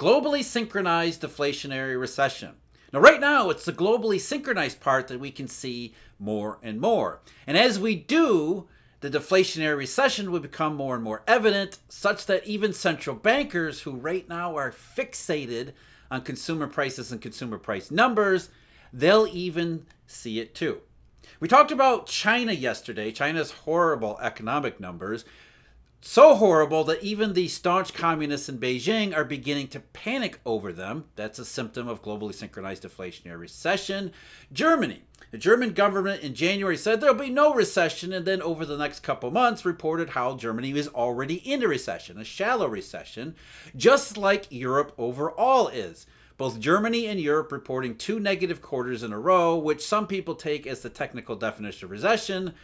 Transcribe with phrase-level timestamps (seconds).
[0.00, 2.54] globally synchronized deflationary recession.
[2.90, 7.20] Now, right now, it's the globally synchronized part that we can see more and more.
[7.46, 8.66] And as we do,
[9.00, 13.92] the deflationary recession will become more and more evident, such that even central bankers who
[13.92, 15.72] right now are fixated
[16.10, 18.48] on consumer prices and consumer price numbers,
[18.94, 20.80] they'll even see it too.
[21.40, 25.26] We talked about China yesterday, China's horrible economic numbers.
[26.02, 31.04] So horrible that even the staunch communists in Beijing are beginning to panic over them.
[31.14, 34.12] That's a symptom of globally synchronized deflationary recession.
[34.50, 35.02] Germany.
[35.30, 39.00] The German government in January said there'll be no recession, and then over the next
[39.00, 43.36] couple months reported how Germany is already in a recession, a shallow recession,
[43.76, 46.06] just like Europe overall is.
[46.36, 50.66] Both Germany and Europe reporting two negative quarters in a row, which some people take
[50.66, 52.54] as the technical definition of recession.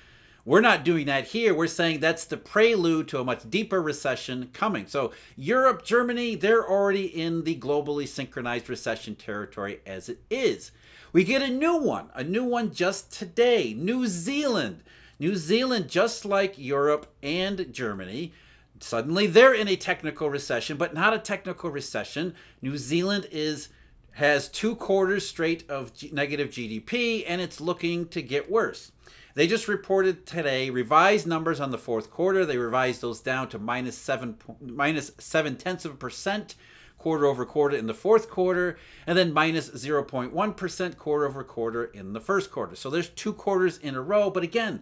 [0.46, 1.52] We're not doing that here.
[1.52, 4.86] We're saying that's the prelude to a much deeper recession coming.
[4.86, 10.70] So, Europe, Germany, they're already in the globally synchronized recession territory as it is.
[11.12, 14.84] We get a new one, a new one just today New Zealand.
[15.18, 18.32] New Zealand, just like Europe and Germany,
[18.78, 22.34] suddenly they're in a technical recession, but not a technical recession.
[22.62, 23.70] New Zealand is
[24.12, 28.92] has two quarters straight of G- negative GDP and it's looking to get worse.
[29.36, 32.46] They just reported today revised numbers on the fourth quarter.
[32.46, 36.54] They revised those down to minus seven minus seven tenths of a percent
[36.96, 42.14] quarter over quarter in the fourth quarter, and then minus 0.1 quarter over quarter in
[42.14, 42.74] the first quarter.
[42.74, 44.30] So there's two quarters in a row.
[44.30, 44.80] But again,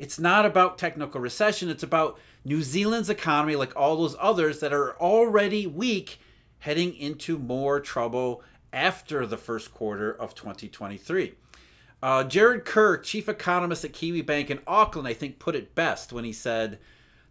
[0.00, 1.70] it's not about technical recession.
[1.70, 6.18] It's about New Zealand's economy, like all those others that are already weak,
[6.58, 11.34] heading into more trouble after the first quarter of 2023.
[12.04, 16.22] Uh, Jarrod Kerr, chief economist at Kiwibank in Auckland, I think put it best when
[16.22, 16.78] he said,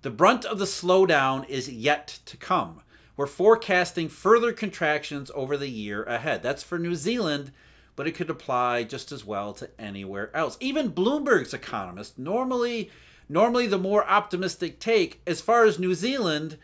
[0.01, 2.81] The brunt of the slowdown is yet to come.
[3.15, 6.41] We're forecasting further contractions over the year ahead.
[6.41, 7.51] That's for New Zealand,
[7.95, 10.57] but it could apply just as well to anywhere else.
[10.59, 12.89] Even Bloomberg's economist, normally
[13.29, 16.57] normally the more optimistic take as far as New Zealand,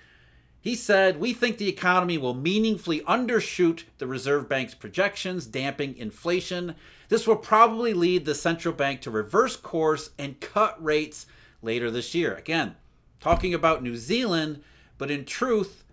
[0.61, 6.75] he said, We think the economy will meaningfully undershoot the Reserve Bank's projections, damping inflation.
[7.07, 11.25] This will probably lead the central bank to reverse course and cut rates
[11.61, 12.35] later this year.
[12.35, 12.75] Again,
[13.19, 14.61] talking about New Zealand,
[14.97, 15.83] but in truth,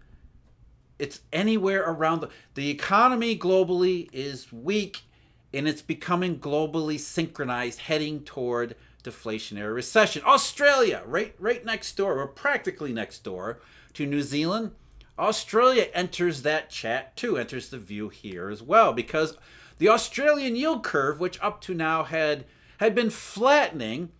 [0.99, 5.03] it's anywhere around the, the economy globally is weak
[5.55, 8.75] and it's becoming globally synchronized heading toward
[9.05, 10.23] deflationary recession.
[10.27, 13.61] Australia, right right next door, or practically next door
[13.97, 14.73] to New Zealand.
[15.19, 19.37] Australia enters that chat too, enters the view here as well, because
[19.79, 22.45] the Australian yield curve, which up to now had
[22.79, 24.11] had been flattening,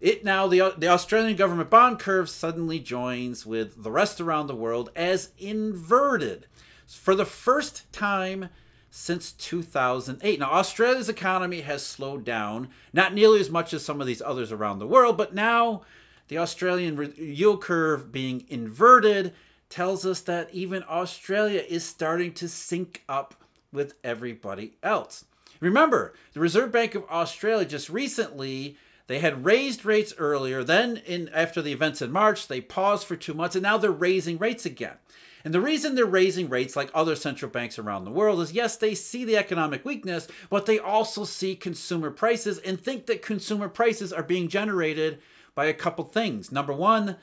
[0.00, 4.54] it now the the Australian government bond curve suddenly joins with the rest around the
[4.54, 6.46] world as inverted
[6.86, 8.48] for the first time
[8.90, 10.40] since 2008.
[10.40, 14.52] Now Australia's economy has slowed down, not nearly as much as some of these others
[14.52, 15.82] around the world, but now
[16.28, 19.34] the Australian yield curve being inverted
[19.68, 23.34] tells us that even Australia is starting to sync up
[23.72, 25.24] with everybody else.
[25.60, 28.76] Remember, the Reserve Bank of Australia just recently
[29.08, 33.16] they had raised rates earlier, then in after the events in March, they paused for
[33.16, 34.96] 2 months and now they're raising rates again.
[35.44, 38.76] And the reason they're raising rates like other central banks around the world is yes,
[38.76, 43.68] they see the economic weakness, but they also see consumer prices and think that consumer
[43.68, 45.20] prices are being generated
[45.58, 46.52] by a couple things.
[46.52, 47.16] Number 1,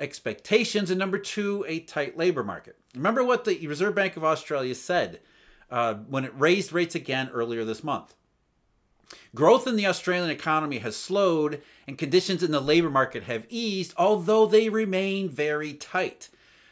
[0.00, 2.76] expectations, and number 2, a tight labor market.
[2.92, 5.20] Remember what the Reserve Bank of Australia said
[5.70, 8.16] uh, when it raised rates again earlier this month.
[9.32, 13.94] Growth in the Australian economy has slowed and conditions in the labor market have eased,
[13.96, 16.30] although they remain very tight.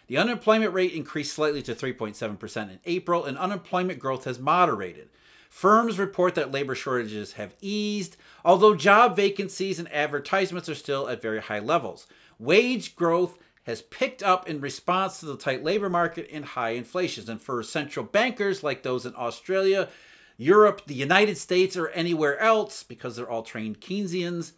[0.08, 5.08] The unemployment rate increased slightly to 3.7% in April, and unemployment growth has moderated.
[5.56, 11.22] Firms report that labor shortages have eased, although job vacancies and advertisements are still at
[11.22, 12.06] very high levels.
[12.38, 17.30] Wage growth has picked up in response to the tight labor market and high inflation.
[17.30, 19.88] And for central bankers like those in Australia,
[20.36, 24.52] Europe, the United States, or anywhere else, because they're all trained Keynesians,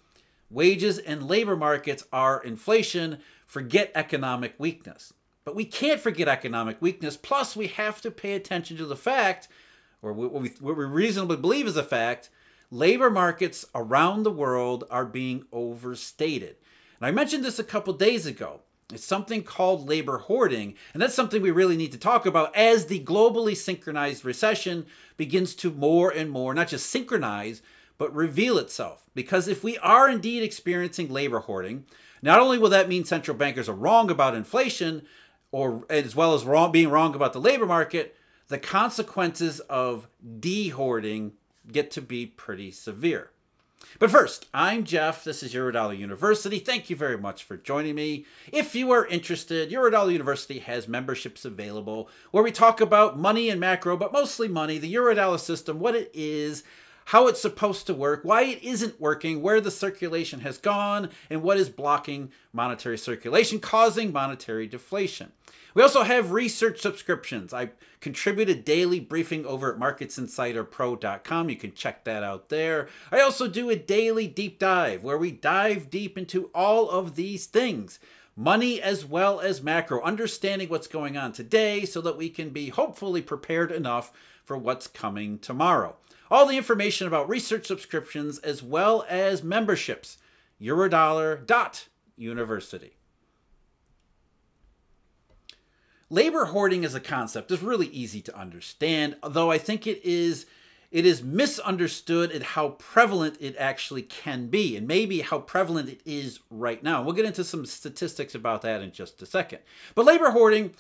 [0.51, 3.19] wages and labor markets are inflation.
[3.47, 5.15] Forget economic weakness.
[5.45, 7.17] But we can't forget economic weakness.
[7.17, 9.47] Plus, we have to pay attention to the fact,
[10.03, 12.31] or what we, what we reasonably believe is a fact,
[12.71, 16.57] labor markets around the world are being overstated.
[17.01, 18.61] And I mentioned this a couple days ago.
[18.93, 22.87] It's something called labor hoarding, and that's something we really need to talk about as
[22.87, 24.87] the globally synchronized recession
[25.19, 27.61] begins to more and more not just synchronize,
[27.99, 29.11] but reveal itself.
[29.15, 31.85] Because if we are indeed experiencing labor hoarding,
[32.23, 35.03] not only will that mean central bankers are wrong about inflation,
[35.53, 38.17] or as well as wrong, being wrong about the labor market,
[38.49, 40.09] the consequences of
[40.41, 41.33] de-hoarding
[41.71, 43.31] get to be pretty severe.
[43.99, 45.23] But first, I'm Jeff.
[45.23, 46.59] This is Eurodollar University.
[46.59, 48.27] Thank you very much for joining me.
[48.53, 53.61] If you are interested, Eurodollar University has memberships available where we talk about money and
[53.61, 56.65] macro, but mostly money, the Eurodollar system, what it is,
[57.09, 61.43] how it's supposed to work, why it isn't working, where the circulation has gone, and
[61.43, 65.33] what is blocking monetary circulation, causing monetary deflation.
[65.73, 67.55] We also have research subscriptions.
[67.55, 67.71] I
[68.01, 71.49] contribute a daily briefing over at marketsinsiderpro.com.
[71.49, 72.89] You can check that out there.
[73.11, 77.47] I also do a daily deep dive where we dive deep into all of these
[77.47, 78.01] things
[78.37, 82.69] money as well as macro, understanding what's going on today so that we can be
[82.69, 84.13] hopefully prepared enough
[84.45, 85.97] for what's coming tomorrow.
[86.31, 90.17] All the information about research subscriptions as well as memberships.
[90.61, 92.93] Eurodollar.university.
[96.11, 100.47] Labor hoarding as a concept is really easy to understand, though I think it is
[100.91, 106.01] it is misunderstood at how prevalent it actually can be, and maybe how prevalent it
[106.07, 107.03] is right now.
[107.03, 109.59] We'll get into some statistics about that in just a second.
[109.95, 110.75] But labor hoarding,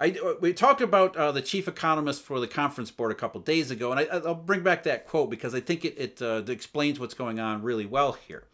[0.00, 3.70] I, we talked about uh, the chief economist for the conference board a couple days
[3.70, 6.98] ago, and I, will bring back that quote because I think it, it uh, explains
[6.98, 8.44] what's going on really well here.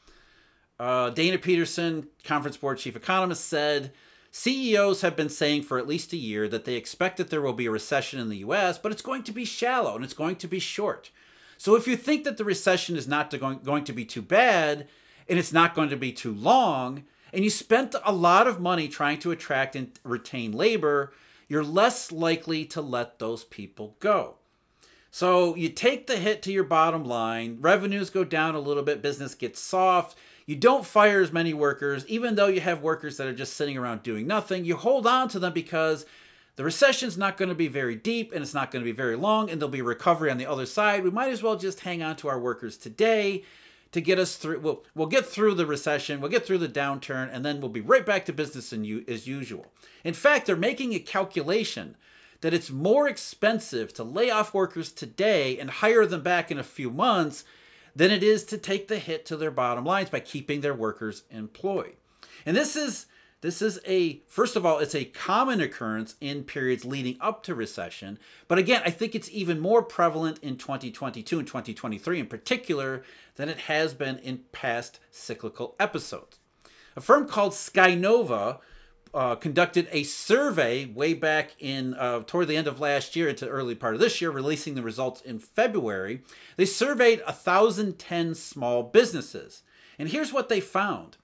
[0.78, 3.92] Uh, Dana Peterson, conference board chief economist, said
[4.32, 7.52] CEOs have been saying for at least a year that they expect that there will
[7.52, 10.36] be a recession in the US, but it's going to be shallow and it's going
[10.36, 11.10] to be short.
[11.58, 14.88] So if you think that the recession is not going, going to be too bad
[15.28, 18.88] and it's not going to be too long, and you spent a lot of money
[18.88, 21.12] trying to attract and retain labor,
[21.48, 24.34] you're less likely to let those people go.
[25.10, 29.02] So you take the hit to your bottom line, revenues go down a little bit,
[29.02, 33.26] business gets soft, you don't fire as many workers, even though you have workers that
[33.26, 34.64] are just sitting around doing nothing.
[34.64, 36.06] You hold on to them because
[36.56, 39.16] the recession's not going to be very deep and it's not going to be very
[39.16, 41.02] long, and there'll be recovery on the other side.
[41.02, 43.42] We might as well just hang on to our workers today
[43.96, 44.60] to get us through.
[44.60, 47.80] We'll, we'll get through the recession, we'll get through the downturn, and then we'll be
[47.80, 48.70] right back to business
[49.08, 49.66] as usual.
[50.04, 51.96] In fact, they're making a calculation
[52.42, 56.62] that it's more expensive to lay off workers today and hire them back in a
[56.62, 57.44] few months
[57.94, 61.22] than it is to take the hit to their bottom lines by keeping their workers
[61.30, 61.96] employed.
[62.44, 63.06] And this is
[63.40, 67.54] this is a first of all it's a common occurrence in periods leading up to
[67.54, 68.18] recession,
[68.48, 73.02] but again, I think it's even more prevalent in 2022 and 2023 in particular
[73.36, 76.38] than it has been in past cyclical episodes.
[76.96, 78.60] A firm called Skynova
[79.12, 83.48] uh, conducted a survey way back in uh, toward the end of last year into
[83.48, 86.22] early part of this year, releasing the results in February.
[86.56, 89.62] They surveyed 1,010 small businesses,
[89.98, 91.16] and here's what they found.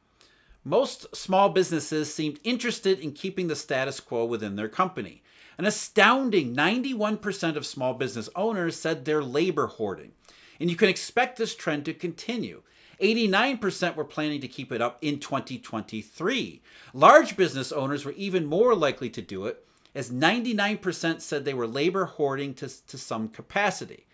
[0.65, 5.23] Most small businesses seemed interested in keeping the status quo within their company.
[5.59, 10.13] An astounding 91% of small business owners said they're labor hoarding.
[10.61, 12.63] And you can expect this trend to continue.
[13.01, 16.63] 89% were planning to keep it up in 2023.
[16.95, 21.67] Large business owners were even more likely to do it, as 99% said they were
[21.67, 24.07] labor hoarding to, to some capacity.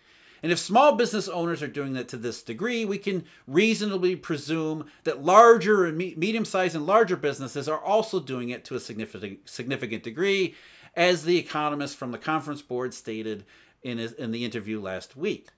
[0.43, 4.87] And if small business owners are doing that to this degree, we can reasonably presume
[5.05, 9.49] that larger and medium sized and larger businesses are also doing it to a significant,
[9.49, 10.55] significant degree,
[10.94, 13.44] as the economist from the conference board stated
[13.82, 15.49] in, his, in the interview last week.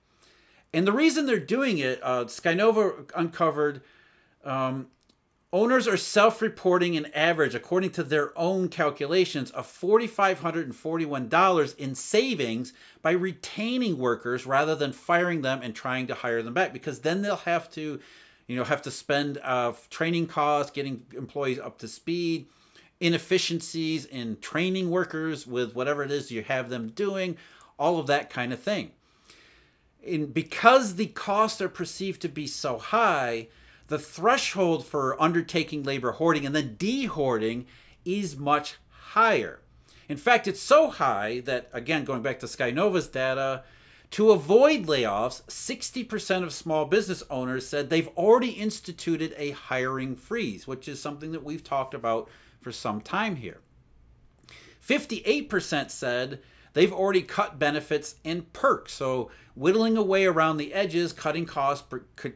[0.73, 3.81] And the reason they're doing it, uh, Skynova uncovered
[4.43, 4.87] um,
[5.53, 12.73] owners are self reporting an average, according to their own calculations, of $4,541 in savings
[13.01, 17.21] by retaining workers rather than firing them and trying to hire them back because then
[17.21, 17.99] they'll have to.
[18.47, 22.47] You know, have to spend uh, training costs, getting employees up to speed,
[22.99, 27.37] inefficiencies in training workers with whatever it is you have them doing,
[27.79, 28.91] all of that kind of thing
[30.03, 33.47] in because the costs are perceived to be so high,
[33.91, 37.65] the threshold for undertaking labor hoarding and then de-hoarding
[38.05, 39.59] is much higher.
[40.07, 43.65] In fact, it's so high that again, going back to Skynova's data,
[44.11, 50.65] to avoid layoffs, 60% of small business owners said they've already instituted a hiring freeze,
[50.65, 52.29] which is something that we've talked about
[52.61, 53.59] for some time here.
[54.87, 56.39] 58% said
[56.73, 58.93] they've already cut benefits and perks.
[58.93, 61.85] So whittling away around the edges, cutting costs,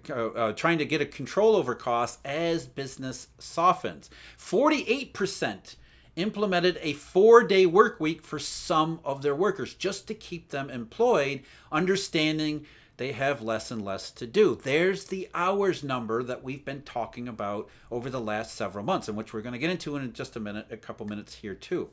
[0.09, 4.09] uh, uh, trying to get a control over costs as business softens.
[4.37, 5.75] 48%
[6.15, 10.69] implemented a four day work week for some of their workers just to keep them
[10.69, 12.65] employed, understanding
[12.97, 14.55] they have less and less to do.
[14.63, 19.17] There's the hours number that we've been talking about over the last several months, and
[19.17, 21.89] which we're going to get into in just a minute, a couple minutes here too.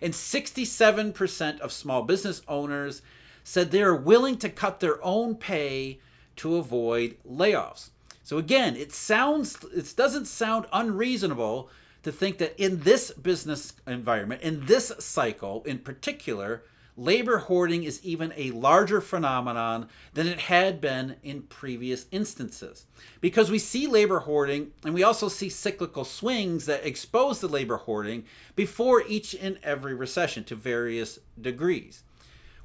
[0.00, 3.02] And 67% of small business owners
[3.44, 6.00] said they are willing to cut their own pay
[6.36, 7.90] to avoid layoffs.
[8.22, 11.70] So again, it sounds it doesn't sound unreasonable
[12.02, 16.64] to think that in this business environment, in this cycle in particular,
[16.96, 22.86] labor hoarding is even a larger phenomenon than it had been in previous instances.
[23.20, 27.76] Because we see labor hoarding and we also see cyclical swings that expose the labor
[27.76, 28.24] hoarding
[28.54, 32.02] before each and every recession to various degrees.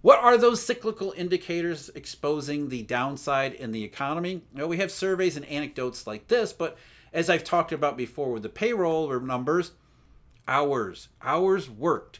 [0.01, 4.41] What are those cyclical indicators exposing the downside in the economy?
[4.53, 6.77] Well, we have surveys and anecdotes like this, but
[7.13, 9.73] as I've talked about before with the payroll numbers,
[10.47, 12.19] hours, hours worked.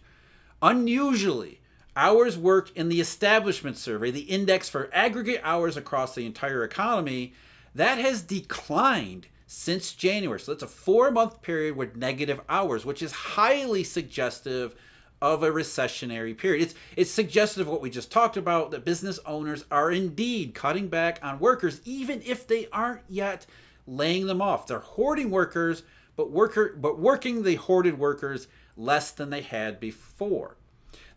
[0.62, 1.61] Unusually,
[1.96, 7.34] hours worked in the establishment survey, the index for aggregate hours across the entire economy,
[7.76, 10.40] that has declined since January.
[10.40, 14.76] So that's a four month period with negative hours, which is highly suggestive
[15.22, 16.64] of a recessionary period.
[16.64, 20.88] It's it's suggestive of what we just talked about that business owners are indeed cutting
[20.88, 23.46] back on workers even if they aren't yet
[23.86, 24.68] laying them off.
[24.68, 25.84] They're hoarding workers,
[26.16, 30.56] but worker but working the hoarded workers less than they had before.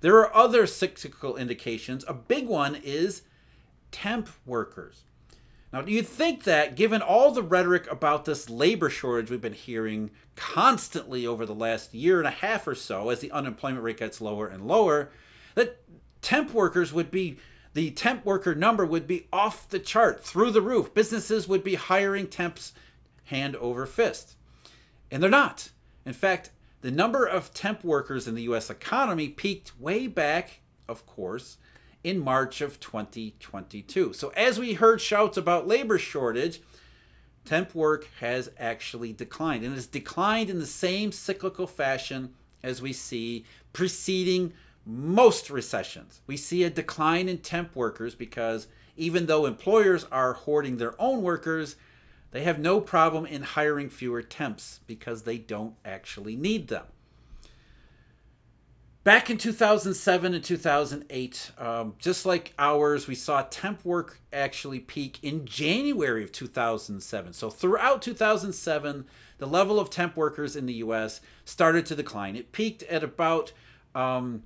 [0.05, 2.05] There are other cyclical indications.
[2.07, 3.23] A big one is
[3.91, 5.05] temp workers.
[5.73, 9.55] Now, do you think that, given all the rhetoric about this labor shortage we've been
[9.55, 13.97] hearing constantly over the last year and a half or so, as the unemployment rate
[13.97, 15.11] gets lower and lower,
[15.55, 15.81] that
[16.21, 17.39] temp workers would be
[17.73, 20.93] the temp worker number would be off the chart, through the roof.
[20.93, 22.75] Businesses would be hiring temps
[23.25, 24.37] hand over fist.
[25.11, 25.71] And they're not.
[26.05, 26.51] In fact,
[26.85, 31.57] the number of temp workers in the US economy peaked way back, of course,
[32.03, 34.13] in March of 2022.
[34.13, 36.61] So, as we heard shouts about labor shortage,
[37.47, 42.93] temp work has actually declined and has declined in the same cyclical fashion as we
[42.93, 44.53] see preceding
[44.85, 46.21] most recessions.
[46.27, 48.67] We see a decline in temp workers because
[48.99, 51.77] even though employers are hoarding their own workers,
[52.35, 56.85] they have no problem in hiring fewer temps because they don't actually need them.
[59.05, 65.21] Back in 2007 and 2008, um, just like ours, we saw temp work actually peak
[65.23, 67.33] in January of 2007.
[67.35, 69.05] So throughout 2007,
[69.39, 72.35] the level of temp workers in the US started to decline.
[72.35, 73.53] It peaked at about
[73.95, 74.43] um,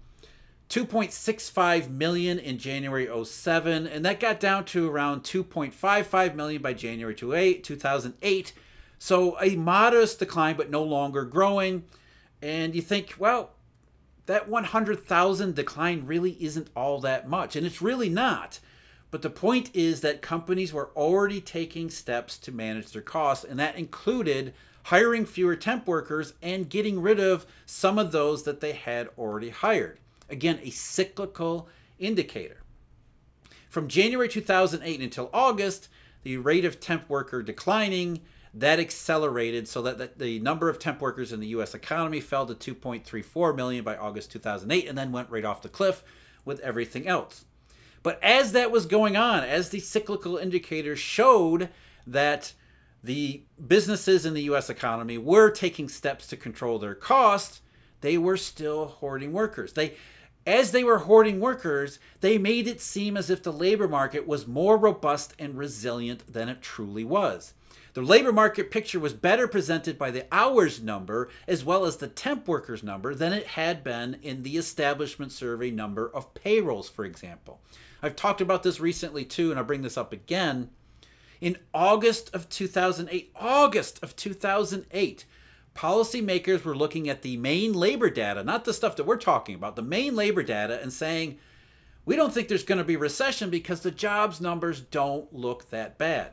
[0.68, 7.14] 2.65 million in January 07, and that got down to around 2.55 million by January
[7.14, 8.52] 2008.
[8.98, 11.84] So a modest decline, but no longer growing.
[12.42, 13.50] And you think, well,
[14.26, 17.56] that 100,000 decline really isn't all that much.
[17.56, 18.60] And it's really not.
[19.10, 23.58] But the point is that companies were already taking steps to manage their costs, and
[23.58, 28.72] that included hiring fewer temp workers and getting rid of some of those that they
[28.72, 29.98] had already hired.
[30.28, 31.68] Again, a cyclical
[31.98, 32.62] indicator.
[33.68, 35.88] From January 2008 until August,
[36.22, 38.20] the rate of temp worker declining
[38.54, 42.74] that accelerated so that the number of temp workers in the US economy fell to
[42.74, 46.02] 2.34 million by August 2008 and then went right off the cliff
[46.44, 47.44] with everything else.
[48.02, 51.68] But as that was going on, as the cyclical indicators showed
[52.06, 52.52] that
[53.02, 57.60] the businesses in the US economy were taking steps to control their costs,
[58.00, 59.72] they were still hoarding workers.
[59.72, 59.94] They
[60.46, 64.46] as they were hoarding workers, they made it seem as if the labor market was
[64.46, 67.52] more robust and resilient than it truly was.
[67.92, 72.08] The labor market picture was better presented by the hours number as well as the
[72.08, 77.04] temp workers number than it had been in the establishment survey number of payrolls, for
[77.04, 77.60] example.
[78.02, 80.70] I've talked about this recently too, and I'll bring this up again.
[81.40, 85.24] In August of 2008, August of 2008,
[85.78, 89.76] policymakers were looking at the main labor data, not the stuff that we're talking about,
[89.76, 91.38] the main labor data, and saying,
[92.04, 95.96] we don't think there's going to be recession because the jobs numbers don't look that
[95.96, 96.32] bad.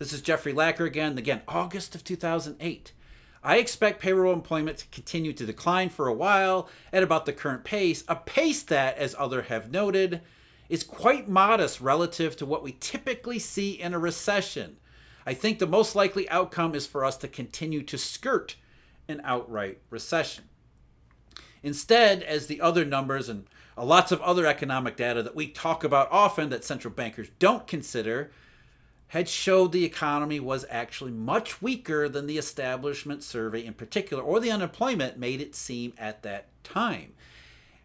[0.00, 1.16] This is Jeffrey Lacker again.
[1.18, 2.92] Again, August of 2008.
[3.44, 7.62] I expect payroll employment to continue to decline for a while at about the current
[7.62, 10.20] pace, a pace that, as others have noted,
[10.68, 14.78] is quite modest relative to what we typically see in a recession.
[15.24, 18.56] I think the most likely outcome is for us to continue to skirt
[19.10, 20.44] an outright recession.
[21.62, 26.08] Instead, as the other numbers and lots of other economic data that we talk about
[26.10, 28.30] often that central bankers don't consider,
[29.08, 34.38] had showed the economy was actually much weaker than the establishment survey in particular, or
[34.38, 37.12] the unemployment made it seem at that time.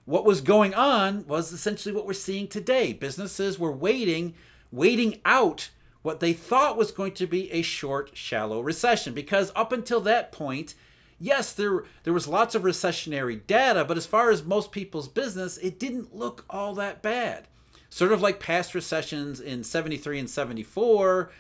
[0.06, 2.94] What was going on was essentially what we're seeing today.
[2.94, 4.36] Businesses were waiting,
[4.72, 5.72] waiting out
[6.04, 10.32] what they thought was going to be a short, shallow recession, because up until that
[10.32, 10.76] point,
[11.20, 15.58] yes, there there was lots of recessionary data, but as far as most people's business,
[15.58, 17.48] it didn't look all that bad.
[17.90, 21.32] Sort of like past recessions in 73 and 74,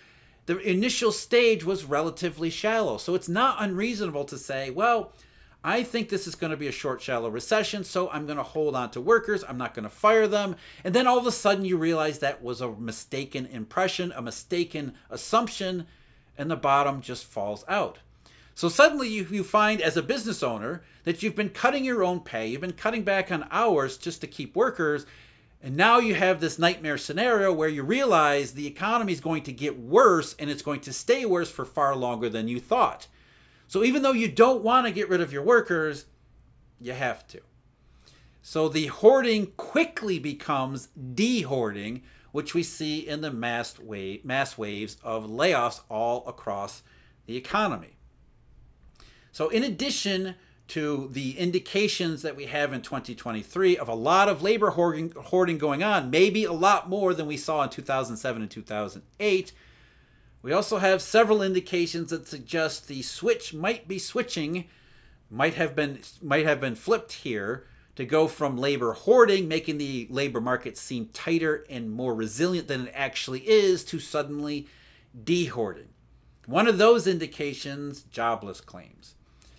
[0.45, 2.97] the initial stage was relatively shallow.
[2.97, 5.11] So it's not unreasonable to say, well,
[5.63, 8.43] I think this is going to be a short, shallow recession, so I'm going to
[8.43, 9.43] hold on to workers.
[9.43, 10.55] I'm not going to fire them.
[10.83, 14.93] And then all of a sudden, you realize that was a mistaken impression, a mistaken
[15.09, 15.87] assumption,
[16.37, 17.97] and the bottom just falls out.
[18.55, 22.21] So suddenly you, you find as a business owner that you've been cutting your own
[22.21, 25.05] pay, you've been cutting back on hours just to keep workers,
[25.61, 29.51] and now you have this nightmare scenario where you realize the economy is going to
[29.51, 33.07] get worse and it's going to stay worse for far longer than you thought.
[33.67, 36.05] So even though you don't want to get rid of your workers,
[36.79, 37.41] you have to.
[38.41, 44.97] So the hoarding quickly becomes de-hoarding, which we see in the mass, wave, mass waves
[45.03, 46.83] of layoffs all across
[47.25, 47.94] the economy.
[49.35, 50.35] So in addition
[50.69, 55.57] to the indications that we have in 2023 of a lot of labor hoarding, hoarding
[55.57, 59.51] going on, maybe a lot more than we saw in 2007 and 2008,
[60.41, 64.69] we also have several indications that suggest the switch might be switching,
[65.29, 70.07] might have been might have been flipped here to go from labor hoarding, making the
[70.09, 74.69] labor market seem tighter and more resilient than it actually is, to suddenly
[75.25, 75.87] dehoarding.
[76.45, 79.15] One of those indications, jobless claims.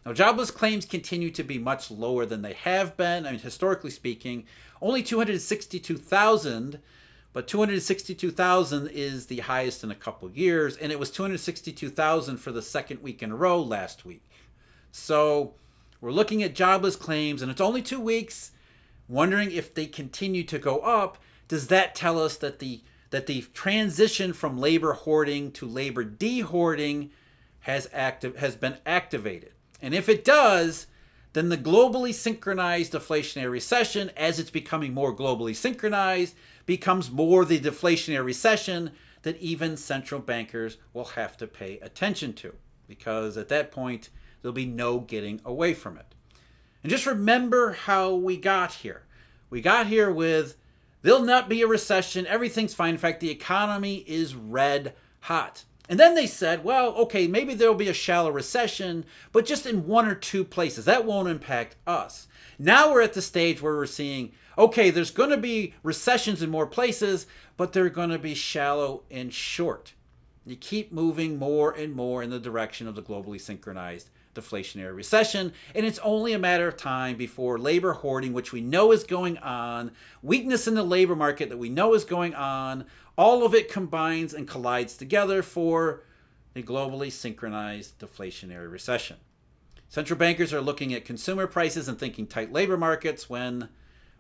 [0.07, 3.27] Now, jobless claims continue to be much lower than they have been.
[3.27, 4.45] I mean, historically speaking,
[4.81, 6.79] only 262,000
[7.33, 12.63] but 262,000 is the highest in a couple years, and it was 262,000 for the
[12.63, 14.23] second week in a row last week.
[14.91, 15.53] So
[16.01, 18.53] we're looking at jobless claims, and it's only two weeks.
[19.07, 21.19] Wondering if they continue to go up.
[21.47, 27.11] Does that tell us that the that the transition from labor hoarding to labor dehoarding
[27.61, 29.53] has active has been activated?
[29.87, 30.89] And if it does,
[31.33, 36.35] then the globally synchronized deflationary recession, as it's becoming more globally synchronized,
[36.67, 38.91] becomes more the deflationary recession
[39.23, 42.53] that even central bankers will have to pay attention to,
[42.89, 44.11] because at that point,
[44.43, 46.17] there'll be no getting away from it.
[46.83, 49.05] And just remember how we got here.
[49.51, 50.57] We got here with
[51.03, 52.95] there'll not be a recession, everything's fine.
[52.95, 55.63] In fact, the economy is red hot.
[55.89, 59.87] And then they said, well, okay, maybe there'll be a shallow recession, but just in
[59.87, 60.85] one or two places.
[60.85, 62.27] That won't impact us.
[62.59, 66.51] Now we're at the stage where we're seeing, okay, there's going to be recessions in
[66.51, 69.95] more places, but they're going to be shallow and short.
[70.45, 75.53] You keep moving more and more in the direction of the globally synchronized deflationary recession,
[75.75, 79.39] and it's only a matter of time before labor hoarding, which we know is going
[79.39, 79.91] on,
[80.23, 82.85] weakness in the labor market that we know is going on,
[83.17, 86.03] all of it combines and collides together for
[86.55, 89.17] a globally synchronized deflationary recession.
[89.89, 93.69] Central bankers are looking at consumer prices and thinking tight labor markets when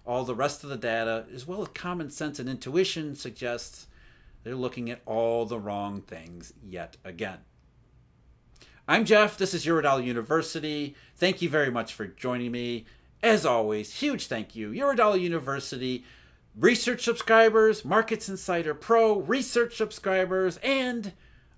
[0.07, 3.87] all the rest of the data, as well as common sense and intuition, suggests
[4.45, 7.39] they're looking at all the wrong things yet again.
[8.87, 9.37] I'm Jeff.
[9.37, 10.95] This is Eurodollar University.
[11.17, 12.87] Thank you very much for joining me.
[13.21, 14.71] As always, huge thank you.
[14.71, 16.05] Eurodollar University
[16.59, 21.13] research subscribers, Markets Insider Pro, research subscribers, and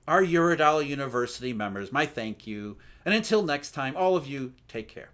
[0.07, 1.93] our Eurodollar University members.
[1.93, 2.79] My thank you.
[3.05, 5.11] And until next time, all of you, take care.